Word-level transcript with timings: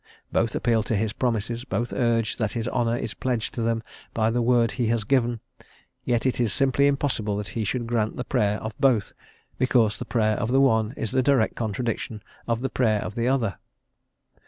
Both 0.31 0.55
appeal 0.55 0.81
to 0.89 0.95
his 0.95 1.13
promises; 1.13 1.63
both 1.63 1.93
urge 1.93 2.37
that 2.37 2.53
his 2.53 2.67
honour 2.69 2.97
is 2.97 3.13
pledged 3.13 3.53
to 3.53 3.61
them 3.61 3.83
by 4.15 4.31
the 4.31 4.41
word 4.41 4.71
he 4.71 4.87
has 4.87 5.03
given; 5.03 5.41
yet 6.03 6.25
it 6.25 6.39
is 6.39 6.51
simply 6.51 6.87
impossible 6.87 7.37
that 7.37 7.49
he 7.49 7.63
should 7.63 7.85
grant 7.85 8.15
the 8.15 8.23
Prayer 8.23 8.59
of 8.63 8.73
both, 8.79 9.13
because 9.59 9.99
the 9.99 10.05
Prayer 10.05 10.37
of 10.37 10.51
the 10.51 10.59
one 10.59 10.93
is 10.97 11.11
the 11.11 11.21
direct 11.21 11.55
contradiction 11.55 12.23
of 12.47 12.61
the 12.61 12.69
prayer 12.71 13.03
of 13.03 13.13
the 13.13 13.27
other. 13.27 13.59